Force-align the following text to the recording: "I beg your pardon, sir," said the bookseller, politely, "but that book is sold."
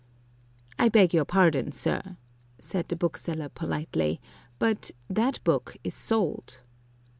"I 0.79 0.89
beg 0.89 1.13
your 1.13 1.25
pardon, 1.25 1.71
sir," 1.71 2.17
said 2.57 2.87
the 2.87 2.95
bookseller, 2.95 3.49
politely, 3.49 4.19
"but 4.57 4.89
that 5.11 5.43
book 5.43 5.77
is 5.83 5.93
sold." 5.93 6.61